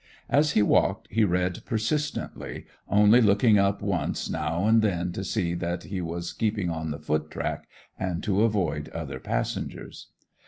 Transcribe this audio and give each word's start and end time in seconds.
As 0.31 0.53
he 0.53 0.63
walked 0.63 1.07
he 1.11 1.23
read 1.23 1.63
persistently, 1.63 2.65
only 2.89 3.21
looking 3.21 3.59
up 3.59 3.83
once 3.83 4.31
now 4.31 4.65
and 4.65 4.81
then 4.81 5.11
to 5.11 5.23
see 5.23 5.53
that 5.53 5.83
he 5.83 6.01
was 6.01 6.33
keeping 6.33 6.71
on 6.71 6.89
the 6.89 6.97
foot 6.97 7.29
track 7.29 7.67
and 7.99 8.23
to 8.23 8.41
avoid 8.41 8.89
other 8.89 9.19
passengers. 9.19 10.07